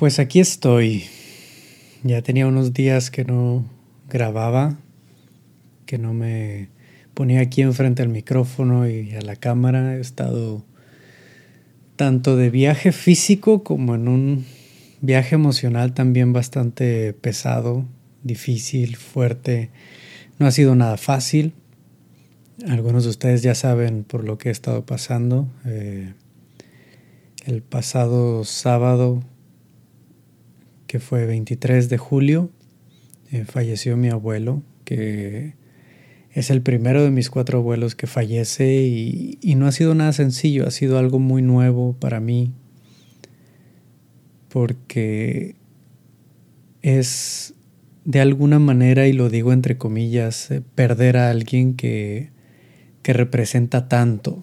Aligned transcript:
Pues 0.00 0.18
aquí 0.18 0.40
estoy. 0.40 1.04
Ya 2.04 2.22
tenía 2.22 2.46
unos 2.46 2.72
días 2.72 3.10
que 3.10 3.26
no 3.26 3.66
grababa, 4.08 4.78
que 5.84 5.98
no 5.98 6.14
me 6.14 6.70
ponía 7.12 7.40
aquí 7.40 7.60
enfrente 7.60 8.02
al 8.02 8.08
micrófono 8.08 8.88
y 8.88 9.14
a 9.14 9.20
la 9.20 9.36
cámara. 9.36 9.98
He 9.98 10.00
estado 10.00 10.64
tanto 11.96 12.38
de 12.38 12.48
viaje 12.48 12.92
físico 12.92 13.62
como 13.62 13.94
en 13.94 14.08
un 14.08 14.46
viaje 15.02 15.34
emocional 15.34 15.92
también 15.92 16.32
bastante 16.32 17.12
pesado, 17.12 17.84
difícil, 18.22 18.96
fuerte. 18.96 19.68
No 20.38 20.46
ha 20.46 20.50
sido 20.50 20.74
nada 20.76 20.96
fácil. 20.96 21.52
Algunos 22.66 23.04
de 23.04 23.10
ustedes 23.10 23.42
ya 23.42 23.54
saben 23.54 24.04
por 24.04 24.24
lo 24.24 24.38
que 24.38 24.48
he 24.48 24.52
estado 24.52 24.86
pasando. 24.86 25.46
Eh, 25.66 26.14
el 27.44 27.60
pasado 27.60 28.44
sábado 28.44 29.22
que 30.90 30.98
fue 30.98 31.24
23 31.24 31.88
de 31.88 31.98
julio, 31.98 32.50
eh, 33.30 33.44
falleció 33.44 33.96
mi 33.96 34.08
abuelo, 34.08 34.64
que 34.84 35.54
es 36.32 36.50
el 36.50 36.62
primero 36.62 37.04
de 37.04 37.12
mis 37.12 37.30
cuatro 37.30 37.58
abuelos 37.58 37.94
que 37.94 38.08
fallece 38.08 38.82
y, 38.82 39.38
y 39.40 39.54
no 39.54 39.68
ha 39.68 39.70
sido 39.70 39.94
nada 39.94 40.12
sencillo, 40.12 40.66
ha 40.66 40.72
sido 40.72 40.98
algo 40.98 41.20
muy 41.20 41.42
nuevo 41.42 41.92
para 41.92 42.18
mí, 42.18 42.52
porque 44.48 45.54
es 46.82 47.54
de 48.04 48.20
alguna 48.20 48.58
manera, 48.58 49.06
y 49.06 49.12
lo 49.12 49.28
digo 49.28 49.52
entre 49.52 49.78
comillas, 49.78 50.50
eh, 50.50 50.60
perder 50.74 51.18
a 51.18 51.30
alguien 51.30 51.74
que, 51.74 52.30
que 53.02 53.12
representa 53.12 53.86
tanto, 53.86 54.42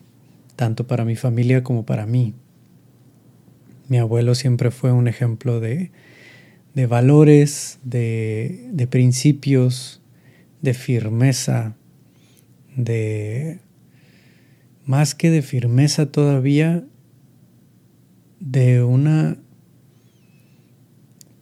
tanto 0.55 0.87
para 0.87 1.03
mi 1.03 1.17
familia 1.17 1.61
como 1.61 1.85
para 1.85 2.05
mí. 2.05 2.35
Mi 3.89 3.97
abuelo 3.97 4.33
siempre 4.33 4.71
fue 4.71 4.93
un 4.93 5.09
ejemplo 5.09 5.59
de, 5.59 5.91
de 6.77 6.85
valores, 6.85 7.79
de, 7.83 8.69
de 8.71 8.85
principios, 8.85 9.99
de 10.61 10.75
firmeza, 10.75 11.75
de 12.75 13.61
más 14.85 15.15
que 15.15 15.31
de 15.31 15.41
firmeza 15.41 16.11
todavía, 16.11 16.85
de 18.39 18.83
una 18.83 19.39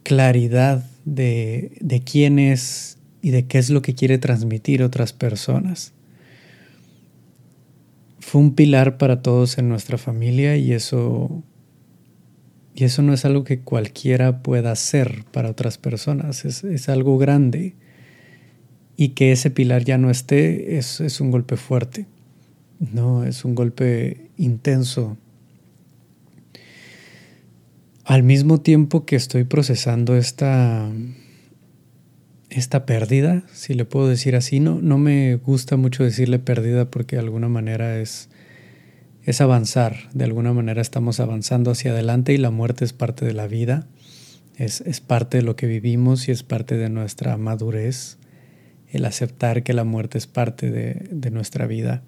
claridad 0.04 0.88
de, 1.04 1.76
de, 1.82 2.00
quién 2.00 2.38
es 2.38 2.96
y 3.20 3.28
de 3.28 3.46
qué 3.46 3.58
es 3.58 3.68
lo 3.68 3.82
que 3.82 3.94
quiere 3.94 4.16
transmitir 4.16 4.82
otras 4.82 5.12
personas. 5.12 5.92
Fue 8.20 8.40
un 8.40 8.54
pilar 8.54 8.96
para 8.96 9.20
todos 9.20 9.58
en 9.58 9.68
nuestra 9.68 9.98
familia 9.98 10.56
y 10.56 10.72
eso 10.72 11.42
y 12.76 12.84
eso 12.84 13.00
no 13.00 13.14
es 13.14 13.24
algo 13.24 13.42
que 13.42 13.60
cualquiera 13.60 14.42
pueda 14.42 14.70
hacer 14.70 15.24
para 15.32 15.48
otras 15.48 15.78
personas, 15.78 16.44
es, 16.44 16.88
algo 16.90 17.16
grande. 17.16 17.74
Y 18.98 19.10
que 19.10 19.32
ese 19.32 19.50
pilar 19.50 19.84
ya 19.84 19.96
no 19.96 20.10
esté 20.10 20.76
es, 20.76 21.00
es 21.00 21.22
un 21.22 21.30
golpe 21.30 21.56
fuerte, 21.56 22.06
¿no? 22.92 23.24
Es 23.24 23.46
un 23.46 23.54
golpe 23.54 24.28
intenso. 24.36 25.16
Al 28.04 28.22
mismo 28.22 28.60
tiempo 28.60 29.06
que 29.06 29.16
estoy 29.16 29.44
procesando 29.44 30.14
esta, 30.14 30.90
esta 32.50 32.84
pérdida, 32.84 33.42
si 33.54 33.72
le 33.72 33.86
puedo 33.86 34.06
decir 34.06 34.36
así, 34.36 34.60
no, 34.60 34.82
no 34.82 34.98
me 34.98 35.36
gusta 35.36 35.78
mucho 35.78 36.04
decirle 36.04 36.38
pérdida 36.38 36.90
porque 36.90 37.16
de 37.16 37.20
alguna 37.20 37.48
manera 37.48 37.98
es 37.98 38.28
es 39.26 39.40
avanzar, 39.40 40.08
de 40.14 40.24
alguna 40.24 40.52
manera 40.52 40.80
estamos 40.80 41.18
avanzando 41.18 41.72
hacia 41.72 41.90
adelante 41.90 42.32
y 42.32 42.38
la 42.38 42.52
muerte 42.52 42.84
es 42.84 42.92
parte 42.92 43.26
de 43.26 43.34
la 43.34 43.48
vida, 43.48 43.88
es, 44.56 45.00
parte 45.00 45.38
de 45.38 45.42
lo 45.42 45.56
que 45.56 45.66
vivimos 45.66 46.28
y 46.28 46.30
es 46.30 46.44
parte 46.44 46.76
de 46.76 46.88
nuestra 46.88 47.36
madurez, 47.36 48.18
el 48.88 49.04
aceptar 49.04 49.64
que 49.64 49.74
la 49.74 49.82
muerte 49.82 50.16
es 50.16 50.28
parte 50.28 50.70
de, 50.70 51.08
de 51.10 51.30
nuestra 51.32 51.66
vida. 51.66 52.04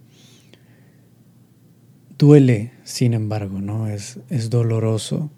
Duele, 2.17 2.71
sin 2.85 3.15
embargo, 3.15 3.61
¿no? 3.61 3.89
Es, 3.89 4.21
es 4.31 4.49
doloroso, 4.49 5.31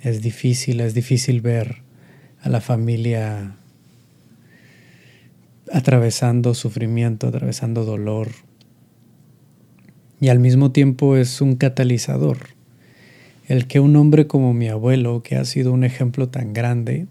es 0.00 0.22
difícil, 0.22 0.80
es 0.80 0.94
difícil 0.94 1.40
ver 1.40 1.82
a 2.40 2.48
la 2.48 2.60
familia 2.60 3.56
atravesando 5.72 6.54
sufrimiento, 6.54 7.26
atravesando 7.26 7.84
dolor, 7.84 8.28
y 10.20 10.28
al 10.28 10.38
mismo 10.38 10.72
tiempo 10.72 11.16
es 11.16 11.40
un 11.40 11.56
catalizador. 11.56 12.38
El 13.46 13.66
que 13.66 13.80
un 13.80 13.96
hombre 13.96 14.26
como 14.26 14.52
mi 14.52 14.68
abuelo, 14.68 15.22
que 15.22 15.36
ha 15.36 15.44
sido 15.44 15.72
un 15.72 15.84
ejemplo 15.84 16.28
tan 16.28 16.52
grande, 16.52 17.06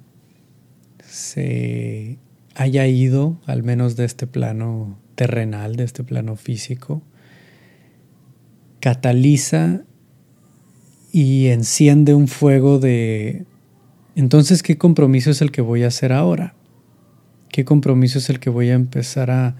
se 1.04 2.18
haya 2.56 2.86
ido, 2.88 3.40
al 3.46 3.64
menos 3.64 3.96
de 3.96 4.06
este 4.06 4.28
plano 4.28 5.00
terrenal, 5.16 5.76
de 5.76 5.84
este 5.84 6.04
plano 6.04 6.36
físico, 6.36 7.02
cataliza 8.80 9.82
y 11.12 11.48
enciende 11.48 12.14
un 12.14 12.28
fuego 12.28 12.78
de, 12.78 13.46
entonces, 14.18 14.64
¿qué 14.64 14.80
compromiso 14.80 15.30
es 15.30 15.44
el 15.44 15.52
que 15.52 15.62
voy 15.62 15.84
a 15.84 15.88
hacer 15.90 16.12
ahora? 16.12 16.56
¿Qué 17.50 17.66
compromiso 17.66 18.18
es 18.18 18.32
el 18.32 18.40
que 18.40 18.50
voy 18.50 18.70
a 18.70 18.74
empezar 18.74 19.30
a, 19.30 19.56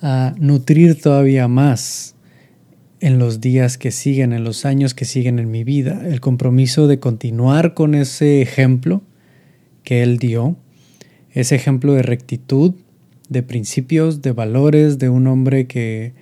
a 0.00 0.34
nutrir 0.38 0.98
todavía 0.98 1.46
más? 1.46 2.14
En 3.00 3.18
los 3.18 3.40
días 3.40 3.78
que 3.78 3.90
siguen, 3.90 4.32
en 4.32 4.44
los 4.44 4.64
años 4.64 4.94
que 4.94 5.04
siguen 5.04 5.38
en 5.38 5.50
mi 5.50 5.64
vida, 5.64 6.02
el 6.06 6.20
compromiso 6.20 6.86
de 6.86 6.98
continuar 6.98 7.74
con 7.74 7.94
ese 7.94 8.42
ejemplo 8.42 9.02
que 9.84 10.02
Él 10.02 10.18
dio, 10.18 10.56
ese 11.32 11.54
ejemplo 11.54 11.92
de 11.92 12.02
rectitud, 12.02 12.74
de 13.28 13.42
principios, 13.42 14.22
de 14.22 14.32
valores, 14.32 14.98
de 14.98 15.08
un 15.08 15.26
hombre 15.26 15.66
que, 15.66 16.12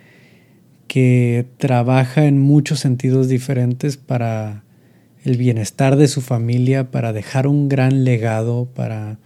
que 0.89 1.47
trabaja 1.57 2.27
en 2.27 2.39
muchos 2.39 2.81
sentidos 2.81 3.29
diferentes 3.29 3.97
para 3.97 4.65
el 5.25 5.37
bienestar 5.37 5.97
de 5.97 6.09
su 6.09 6.21
familia, 6.21 6.91
para 6.91 7.13
dejar 7.13 7.47
un 7.47 7.69
gran 7.69 8.05
legado, 8.05 8.69
para, 8.75 9.19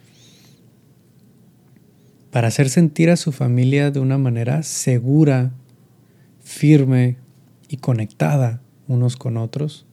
para 2.31 2.49
hacer 2.49 2.71
sentir 2.71 3.11
a 3.11 3.17
su 3.17 3.33
familia 3.33 3.91
de 3.91 4.01
una 4.01 4.17
manera 4.17 4.63
segura, 4.63 5.53
firme, 6.43 7.17
y 7.71 7.77
conectada 7.77 8.61
unos 8.89 9.17
con 9.17 9.37
otros, 9.37 9.87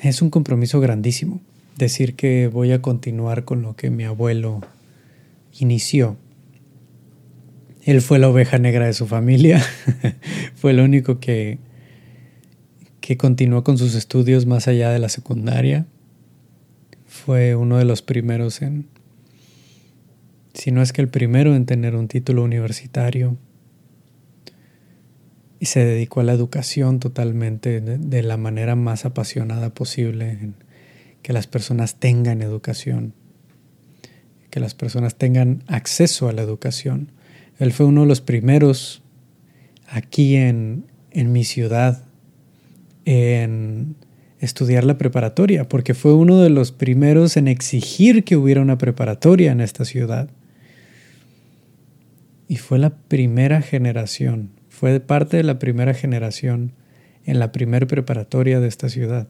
es 0.00 0.22
un 0.22 0.30
compromiso 0.30 0.80
grandísimo. 0.80 1.42
Decir 1.76 2.14
que 2.14 2.48
voy 2.48 2.72
a 2.72 2.80
continuar 2.80 3.44
con 3.44 3.60
lo 3.60 3.76
que 3.76 3.90
mi 3.90 4.04
abuelo 4.04 4.62
inició. 5.58 6.16
Él 7.82 8.00
fue 8.00 8.18
la 8.18 8.30
oveja 8.30 8.58
negra 8.58 8.86
de 8.86 8.94
su 8.94 9.06
familia, 9.06 9.62
fue 10.54 10.70
el 10.70 10.80
único 10.80 11.20
que, 11.20 11.58
que 13.02 13.18
continuó 13.18 13.64
con 13.64 13.76
sus 13.76 13.94
estudios 13.94 14.46
más 14.46 14.66
allá 14.66 14.90
de 14.90 14.98
la 14.98 15.10
secundaria. 15.10 15.86
Fue 17.06 17.54
uno 17.54 17.76
de 17.76 17.84
los 17.84 18.00
primeros 18.00 18.62
en, 18.62 18.86
si 20.54 20.70
no 20.70 20.80
es 20.80 20.94
que 20.94 21.02
el 21.02 21.08
primero 21.08 21.54
en 21.54 21.66
tener 21.66 21.94
un 21.96 22.08
título 22.08 22.42
universitario 22.42 23.36
y 25.60 25.66
se 25.66 25.84
dedicó 25.84 26.20
a 26.20 26.24
la 26.24 26.32
educación 26.32 27.00
totalmente 27.00 27.80
de, 27.80 28.22
la 28.22 28.36
manera 28.36 28.76
más 28.76 29.04
apasionada 29.04 29.70
posible, 29.70 30.30
en 30.30 30.54
que 31.22 31.32
las 31.32 31.46
personas 31.46 31.96
tengan 31.96 32.42
educación, 32.42 33.14
que 34.50 34.60
las 34.60 34.74
personas 34.74 35.16
tengan 35.16 35.62
acceso 35.66 36.28
a 36.28 36.32
la 36.32 36.42
educación. 36.42 37.12
Él 37.58 37.72
fue 37.72 37.86
uno 37.86 38.02
de 38.02 38.08
los 38.08 38.20
primeros 38.20 39.02
aquí 39.88 40.36
en, 40.36 40.86
en 41.12 41.32
mi 41.32 41.44
ciudad 41.44 42.04
en 43.04 43.96
estudiar 44.40 44.84
la 44.84 44.98
preparatoria, 44.98 45.68
porque 45.68 45.94
fue 45.94 46.14
uno 46.14 46.40
de 46.40 46.50
los 46.50 46.72
primeros 46.72 47.36
en 47.36 47.48
exigir 47.48 48.24
que 48.24 48.36
hubiera 48.36 48.60
una 48.60 48.78
preparatoria 48.78 49.52
en 49.52 49.60
esta 49.60 49.84
ciudad. 49.84 50.28
Y 52.48 52.56
fue 52.56 52.78
la 52.78 52.90
primera 52.90 53.62
generación 53.62 54.50
fue 54.84 55.00
parte 55.00 55.38
de 55.38 55.44
la 55.44 55.58
primera 55.58 55.94
generación 55.94 56.72
en 57.24 57.38
la 57.38 57.52
primer 57.52 57.86
preparatoria 57.86 58.60
de 58.60 58.68
esta 58.68 58.90
ciudad. 58.90 59.28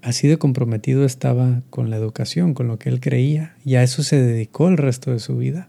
Así 0.00 0.28
de 0.28 0.38
comprometido 0.38 1.04
estaba 1.04 1.60
con 1.68 1.90
la 1.90 1.96
educación, 1.98 2.54
con 2.54 2.68
lo 2.68 2.78
que 2.78 2.88
él 2.88 3.00
creía, 3.00 3.54
y 3.66 3.74
a 3.74 3.82
eso 3.82 4.02
se 4.02 4.16
dedicó 4.16 4.68
el 4.68 4.78
resto 4.78 5.10
de 5.10 5.18
su 5.18 5.36
vida. 5.36 5.68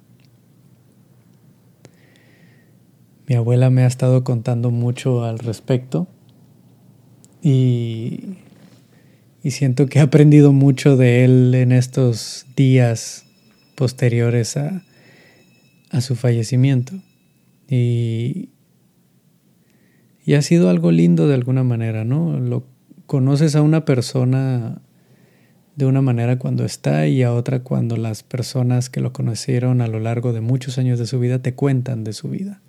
Mi 3.27 3.35
abuela 3.35 3.69
me 3.69 3.83
ha 3.83 3.87
estado 3.87 4.23
contando 4.23 4.71
mucho 4.71 5.25
al 5.25 5.37
respecto 5.37 6.07
y, 7.41 8.37
y 9.43 9.51
siento 9.51 9.87
que 9.87 9.99
he 9.99 10.01
aprendido 10.01 10.53
mucho 10.53 10.95
de 10.95 11.25
él 11.25 11.53
en 11.55 11.73
estos 11.73 12.45
días 12.55 13.25
posteriores 13.75 14.55
a, 14.55 14.81
a 15.89 15.99
su 15.99 16.15
fallecimiento. 16.15 16.93
Y, 17.73 18.49
y 20.25 20.33
ha 20.35 20.41
sido 20.41 20.69
algo 20.69 20.91
lindo 20.91 21.27
de 21.27 21.33
alguna 21.33 21.63
manera, 21.63 22.05
¿no? 22.05 22.39
Lo, 22.39 22.67
conoces 23.05 23.55
a 23.55 23.61
una 23.61 23.85
persona 23.85 24.81
de 25.75 25.85
una 25.85 26.01
manera 26.01 26.37
cuando 26.37 26.65
está 26.65 27.07
y 27.07 27.23
a 27.23 27.33
otra 27.33 27.63
cuando 27.63 27.97
las 27.97 28.23
personas 28.23 28.89
que 28.89 29.01
lo 29.01 29.11
conocieron 29.11 29.81
a 29.81 29.87
lo 29.87 29.99
largo 29.99 30.33
de 30.33 30.41
muchos 30.41 30.77
años 30.77 30.99
de 30.99 31.07
su 31.07 31.19
vida 31.19 31.41
te 31.41 31.55
cuentan 31.55 32.03
de 32.03 32.13
su 32.13 32.29
vida. 32.29 32.61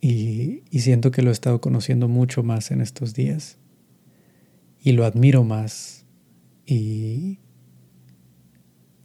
Y, 0.00 0.62
siento 0.78 1.10
que 1.10 1.22
lo 1.22 1.30
he 1.30 1.32
estado 1.32 1.60
conociendo 1.60 2.08
mucho 2.08 2.42
más 2.42 2.70
en 2.70 2.80
estos 2.80 3.14
días. 3.14 3.58
Y 4.82 4.92
lo 4.92 5.06
admiro 5.06 5.44
más. 5.44 6.04
Y, 6.66 7.38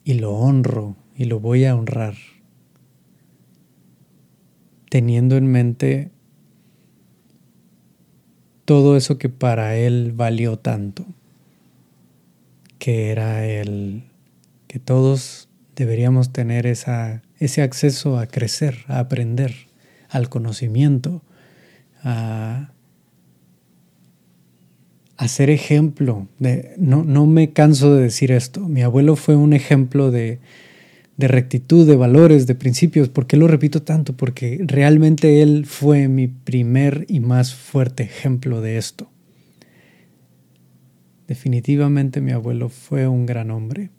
y 0.03 0.13
lo 0.15 0.33
honro 0.33 0.97
y 1.15 1.25
lo 1.25 1.39
voy 1.39 1.63
a 1.65 1.75
honrar. 1.75 2.15
Teniendo 4.89 5.37
en 5.37 5.47
mente 5.47 6.11
todo 8.65 8.97
eso 8.97 9.17
que 9.17 9.29
para 9.29 9.75
él 9.75 10.11
valió 10.15 10.59
tanto, 10.59 11.05
que 12.77 13.09
era 13.09 13.45
el 13.45 14.03
que 14.67 14.77
todos 14.79 15.49
deberíamos 15.75 16.31
tener 16.31 16.67
ese 16.67 17.61
acceso 17.61 18.19
a 18.19 18.27
crecer, 18.27 18.85
a 18.87 18.99
aprender, 18.99 19.55
al 20.09 20.29
conocimiento, 20.29 21.23
a, 22.03 22.71
a 25.17 25.27
ser 25.27 25.49
ejemplo. 25.49 26.27
No, 26.77 27.03
no 27.03 27.25
me 27.25 27.53
canso 27.53 27.95
de 27.95 28.03
decir 28.03 28.31
esto. 28.31 28.67
Mi 28.67 28.83
abuelo 28.83 29.15
fue 29.15 29.35
un 29.35 29.53
ejemplo 29.53 30.11
de, 30.11 30.39
de 31.19 31.27
rectitud, 31.27 31.85
de 31.85 31.97
valores, 31.97 32.47
de 32.47 32.55
principios. 32.55 33.09
¿Por 33.09 33.27
qué 33.27 33.35
lo 33.35 33.49
repito 33.49 33.81
tanto? 33.81 34.15
Porque 34.15 34.57
realmente 34.65 35.41
él 35.41 35.65
fue 35.65 36.07
mi 36.07 36.29
primer 36.29 37.05
y 37.09 37.19
más 37.19 37.53
fuerte 37.53 38.03
ejemplo 38.03 38.61
de 38.61 38.77
esto. 38.77 39.11
Definitivamente 41.27 42.21
mi 42.21 42.31
abuelo 42.31 42.69
fue 42.69 43.09
un 43.09 43.25
gran 43.25 43.51
hombre. 43.51 43.89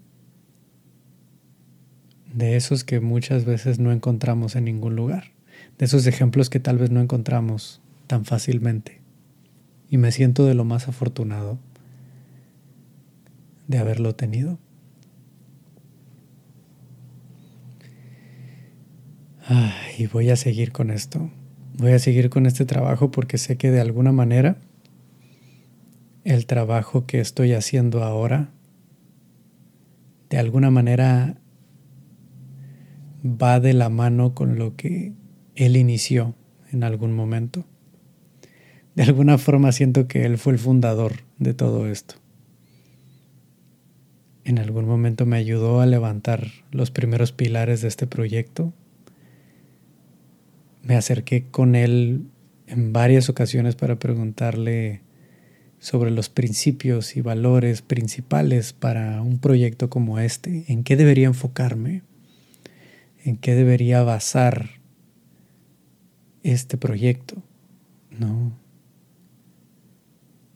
De 2.32 2.56
esos 2.56 2.84
que 2.84 3.00
muchas 3.00 3.44
veces 3.44 3.78
no 3.78 3.93
encontramos 3.93 4.56
en 4.56 4.64
ningún 4.64 4.96
lugar. 4.96 5.25
De 5.76 5.84
esos 5.84 6.06
ejemplos 6.06 6.49
que 6.49 6.58
tal 6.58 6.78
vez 6.78 6.90
no 6.90 7.02
encontramos 7.02 7.82
tan 8.06 8.25
fácilmente. 8.25 9.02
Y 9.90 9.99
me 9.99 10.11
siento 10.11 10.46
de 10.46 10.55
lo 10.55 10.64
más 10.64 10.88
afortunado 10.88 11.58
de 13.69 13.76
haberlo 13.76 14.14
tenido. 14.14 14.58
Y 19.99 20.06
voy 20.06 20.31
a 20.31 20.37
seguir 20.37 20.70
con 20.70 20.91
esto. 20.91 21.31
Voy 21.76 21.93
a 21.93 21.99
seguir 21.99 22.31
con 22.31 22.47
este 22.47 22.64
trabajo 22.64 23.11
porque 23.11 23.38
sé 23.38 23.56
que 23.56 23.70
de 23.70 23.81
alguna 23.81 24.12
manera 24.12 24.58
el 26.25 26.47
trabajo 26.47 27.06
que 27.06 27.20
estoy 27.20 27.52
haciendo 27.55 28.05
ahora, 28.05 28.50
de 30.29 30.38
alguna 30.38 30.70
manera 30.70 31.37
va 33.25 33.58
de 33.58 33.73
la 33.73 33.88
mano 33.88 34.35
con 34.35 34.56
lo 34.58 34.76
que 34.76 35.14
él 35.56 35.76
inició 35.76 36.35
en 36.73 36.85
algún 36.85 37.12
momento. 37.12 37.64
De 38.94 39.02
alguna 39.02 39.38
forma 39.38 39.73
siento 39.73 40.06
que 40.06 40.25
él 40.25 40.38
fue 40.38 40.52
el 40.52 40.58
fundador 40.58 41.25
de 41.38 41.55
todo 41.55 41.88
esto. 41.88 42.14
En 44.44 44.58
algún 44.58 44.87
momento 44.87 45.26
me 45.26 45.37
ayudó 45.37 45.81
a 45.81 45.87
levantar 45.87 46.47
los 46.70 46.91
primeros 46.91 47.32
pilares 47.32 47.82
de 47.82 47.88
este 47.88 48.06
proyecto 48.06 48.73
me 50.82 50.96
acerqué 50.96 51.46
con 51.50 51.74
él 51.74 52.26
en 52.66 52.92
varias 52.92 53.28
ocasiones 53.28 53.76
para 53.76 53.98
preguntarle 53.98 55.02
sobre 55.78 56.10
los 56.10 56.28
principios 56.28 57.16
y 57.16 57.22
valores 57.22 57.82
principales 57.82 58.72
para 58.72 59.22
un 59.22 59.38
proyecto 59.38 59.88
como 59.90 60.18
este, 60.18 60.64
en 60.68 60.84
qué 60.84 60.96
debería 60.96 61.26
enfocarme, 61.26 62.02
en 63.24 63.36
qué 63.36 63.54
debería 63.54 64.02
basar 64.02 64.80
este 66.42 66.76
proyecto, 66.76 67.42
¿no? 68.18 68.52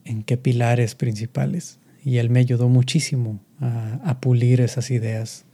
En 0.04 0.22
qué 0.22 0.36
pilares 0.36 0.94
principales. 0.94 1.78
Y 2.04 2.18
él 2.18 2.28
me 2.28 2.40
ayudó 2.40 2.68
muchísimo 2.68 3.40
a, 3.60 3.94
a 4.04 4.20
pulir 4.20 4.60
esas 4.60 4.90
ideas 4.90 5.46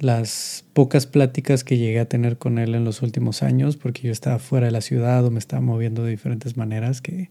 las 0.00 0.64
pocas 0.72 1.06
pláticas 1.06 1.62
que 1.62 1.76
llegué 1.76 2.00
a 2.00 2.08
tener 2.08 2.38
con 2.38 2.58
él 2.58 2.74
en 2.74 2.84
los 2.84 3.02
últimos 3.02 3.42
años, 3.42 3.76
porque 3.76 4.02
yo 4.02 4.12
estaba 4.12 4.38
fuera 4.38 4.66
de 4.66 4.72
la 4.72 4.80
ciudad 4.80 5.24
o 5.24 5.30
me 5.30 5.38
estaba 5.38 5.60
moviendo 5.60 6.04
de 6.04 6.10
diferentes 6.10 6.56
maneras, 6.56 7.02
que 7.02 7.30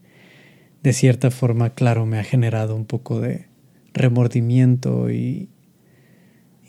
de 0.82 0.92
cierta 0.92 1.30
forma, 1.30 1.70
claro, 1.70 2.06
me 2.06 2.18
ha 2.18 2.24
generado 2.24 2.76
un 2.76 2.86
poco 2.86 3.20
de 3.20 3.46
remordimiento 3.92 5.10
y, 5.10 5.48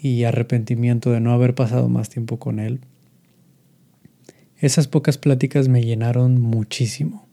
y 0.02 0.24
arrepentimiento 0.24 1.12
de 1.12 1.22
no 1.22 1.34
haber 1.34 1.54
pasado 1.54 1.88
más 1.88 2.10
tiempo 2.10 2.40
con 2.40 2.60
él. 2.60 2.82
Esas 4.58 4.88
pocas 4.88 5.20
pláticas 5.20 5.68
me 5.68 5.84
llenaron 5.84 6.42
muchísimo. 6.42 7.28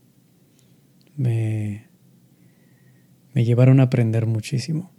Me, 1.17 1.89
me 3.33 3.45
llevaron 3.45 3.81
a 3.81 3.85
aprender 3.85 4.27
muchísimo. 4.27 4.93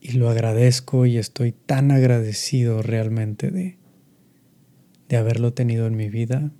Y 0.00 0.12
lo 0.12 0.30
agradezco 0.30 1.04
y 1.04 1.18
estoy 1.18 1.52
tan 1.52 1.90
agradecido 1.90 2.82
realmente 2.82 3.50
de, 3.50 3.76
de 5.08 5.16
haberlo 5.16 5.52
tenido 5.52 5.86
en 5.86 5.96
mi 5.96 6.08
vida, 6.08 6.50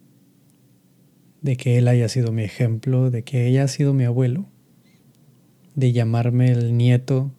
de 1.40 1.56
que 1.56 1.78
él 1.78 1.88
haya 1.88 2.08
sido 2.08 2.32
mi 2.32 2.42
ejemplo, 2.42 3.10
de 3.10 3.22
que 3.22 3.46
ella 3.46 3.64
ha 3.64 3.68
sido 3.68 3.94
mi 3.94 4.04
abuelo, 4.04 4.46
de 5.74 5.92
llamarme 5.92 6.52
el 6.52 6.76
nieto 6.76 7.32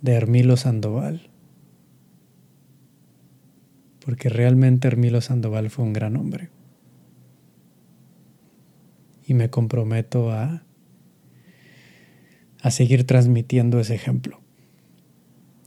de 0.00 0.12
Hermilo 0.14 0.56
Sandoval, 0.56 1.30
porque 4.04 4.28
realmente 4.28 4.88
Hermilo 4.88 5.20
Sandoval 5.20 5.70
fue 5.70 5.84
un 5.84 5.92
gran 5.92 6.16
hombre. 6.16 6.48
Y 9.24 9.34
me 9.34 9.50
comprometo 9.50 10.32
a 10.32 10.64
a 12.62 12.70
seguir 12.70 13.04
transmitiendo 13.04 13.80
ese 13.80 13.94
ejemplo. 13.94 14.40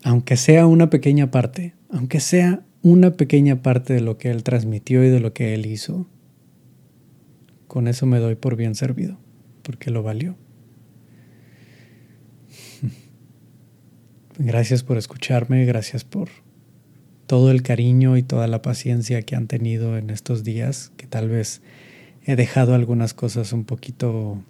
Aunque 0.03 0.37
sea 0.37 0.67
una 0.67 0.89
pequeña 0.89 1.31
parte, 1.31 1.73
aunque 1.89 2.19
sea 2.19 2.63
una 2.81 3.11
pequeña 3.11 3.61
parte 3.61 3.93
de 3.93 4.01
lo 4.01 4.17
que 4.17 4.29
él 4.29 4.43
transmitió 4.43 5.03
y 5.03 5.09
de 5.09 5.19
lo 5.19 5.33
que 5.33 5.53
él 5.53 5.65
hizo, 5.65 6.07
con 7.67 7.87
eso 7.87 8.05
me 8.05 8.19
doy 8.19 8.35
por 8.35 8.55
bien 8.55 8.75
servido, 8.75 9.17
porque 9.63 9.89
lo 9.89 10.03
valió. 10.03 10.35
Gracias 14.38 14.83
por 14.83 14.97
escucharme, 14.97 15.65
gracias 15.65 16.03
por 16.03 16.29
todo 17.27 17.51
el 17.51 17.63
cariño 17.63 18.17
y 18.17 18.23
toda 18.23 18.47
la 18.47 18.62
paciencia 18.62 19.21
que 19.21 19.35
han 19.35 19.47
tenido 19.47 19.97
en 19.97 20.09
estos 20.09 20.43
días, 20.43 20.91
que 20.97 21.07
tal 21.07 21.29
vez 21.29 21.62
he 22.25 22.35
dejado 22.35 22.75
algunas 22.75 23.13
cosas 23.13 23.53
un 23.53 23.63
poquito 23.63 24.43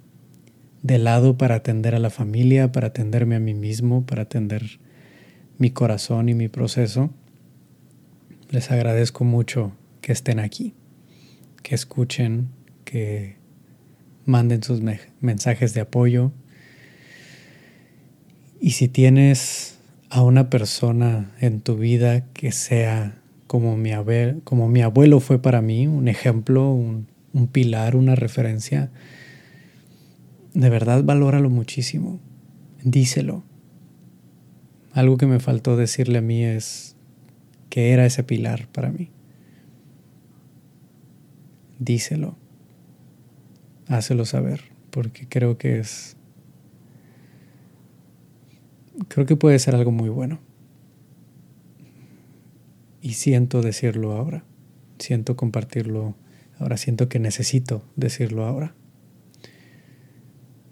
de 0.83 0.97
lado 0.97 1.37
para 1.37 1.55
atender 1.55 1.95
a 1.95 1.99
la 1.99 2.09
familia, 2.09 2.71
para 2.71 2.87
atenderme 2.87 3.35
a 3.35 3.39
mí 3.39 3.53
mismo, 3.53 4.05
para 4.05 4.23
atender 4.23 4.79
mi 5.57 5.71
corazón 5.71 6.27
y 6.29 6.35
mi 6.35 6.49
proceso. 6.49 7.09
Les 8.49 8.69
agradezco 8.69 9.23
mucho 9.23 9.71
que 10.01 10.11
estén 10.11 10.39
aquí, 10.39 10.73
que 11.63 11.73
escuchen, 11.73 12.49
que 12.83 13.37
manden 14.25 14.61
sus 14.61 14.81
mensajes 15.21 15.73
de 15.73 15.81
apoyo. 15.81 16.33
Y 18.59 18.71
si 18.71 18.89
tienes 18.89 19.79
a 20.09 20.21
una 20.21 20.49
persona 20.49 21.31
en 21.39 21.61
tu 21.61 21.77
vida 21.77 22.25
que 22.33 22.51
sea 22.51 23.21
como 23.47 23.77
mi, 23.77 23.91
abuelo, 23.93 25.19
fue 25.21 25.41
para 25.41 25.61
mí, 25.61 25.87
un 25.87 26.09
ejemplo, 26.09 26.73
un 26.73 27.47
pilar, 27.51 27.95
una 27.95 28.15
referencia, 28.15 28.91
de 30.53 30.69
verdad 30.69 31.03
valóralo 31.03 31.49
muchísimo. 31.49 32.19
Díselo. 32.83 33.43
Algo 34.91 35.17
que 35.17 35.25
me 35.25 35.39
faltó 35.39 35.75
decirle 35.75 36.19
a 36.19 36.21
mí 36.21 36.43
es 36.43 36.95
que 37.69 37.91
era 37.91 38.05
ese 38.05 38.23
pilar 38.23 38.67
para 38.67 38.91
mí. 38.91 39.09
Díselo. 41.79 42.37
Hácelo 43.87 44.25
saber, 44.25 44.61
porque 44.91 45.27
creo 45.27 45.57
que 45.57 45.79
es... 45.79 46.15
Creo 49.07 49.25
que 49.25 49.35
puede 49.35 49.57
ser 49.57 49.75
algo 49.75 49.91
muy 49.91 50.09
bueno. 50.09 50.39
Y 53.01 53.13
siento 53.13 53.61
decirlo 53.61 54.13
ahora. 54.13 54.45
Siento 54.99 55.35
compartirlo 55.35 56.15
ahora. 56.59 56.77
Siento 56.77 57.09
que 57.09 57.19
necesito 57.19 57.83
decirlo 57.95 58.45
ahora. 58.45 58.75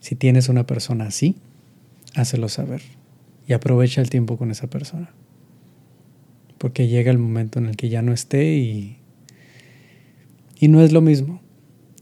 Si 0.02 0.16
tienes 0.16 0.50
una 0.50 0.66
persona 0.66 1.06
así, 1.06 1.38
hácelo 2.16 2.50
saber 2.50 2.82
y 3.48 3.54
aprovecha 3.54 4.02
el 4.02 4.10
tiempo 4.10 4.38
con 4.38 4.50
esa 4.50 4.68
persona. 4.68 5.14
Porque 6.58 6.88
llega 6.88 7.12
el 7.12 7.20
momento 7.20 7.60
en 7.60 7.68
el 7.68 7.78
que 7.78 7.90
ya 7.90 8.02
no 8.02 8.12
esté 8.12 8.56
y, 8.56 8.98
Y 10.60 10.68
no 10.68 10.82
es 10.82 10.92
lo 10.92 11.02
mismo, 11.02 11.42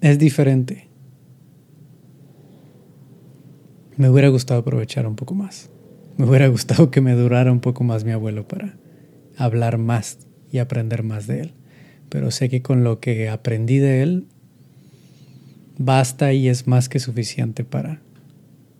es 0.02 0.18
diferente. 0.18 0.88
Me 3.98 4.10
hubiera 4.10 4.30
gustado 4.30 4.62
aprovechar 4.62 5.06
un 5.06 5.18
poco 5.18 5.36
más. 5.36 5.70
Me 6.18 6.26
hubiera 6.26 6.48
gustado 6.48 6.92
que 6.92 7.02
me 7.02 7.14
durara 7.14 7.52
un 7.52 7.60
poco 7.60 7.84
más 7.84 8.06
mi 8.06 8.12
abuelo 8.12 8.48
para 8.48 8.78
hablar 9.36 9.78
más 9.78 10.20
y 10.50 10.60
aprender 10.60 11.04
más 11.04 11.28
de 11.28 11.42
él. 11.42 11.54
Pero 12.08 12.32
sé 12.32 12.48
que 12.48 12.62
con 12.62 12.86
lo 12.86 13.02
que 13.02 13.28
aprendí 13.28 13.78
de 13.78 14.04
él, 14.04 14.28
basta 15.80 16.34
y 16.34 16.50
es 16.50 16.68
más 16.68 16.90
que 16.90 17.00
suficiente 17.00 17.64
para 17.64 18.02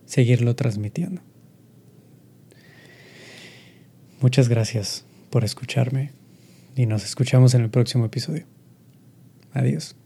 seguirlo 0.04 0.54
transmitiendo. 0.54 1.22
Muchas 4.20 4.48
gracias 4.48 5.04
por 5.30 5.42
escucharme 5.42 6.12
y 6.76 6.86
nos 6.86 7.04
escuchamos 7.04 7.54
en 7.54 7.62
el 7.62 7.70
próximo 7.70 8.04
episodio. 8.04 8.44
Adiós. 9.52 9.96